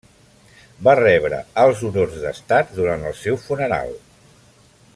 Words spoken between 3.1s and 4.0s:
el seu funeral.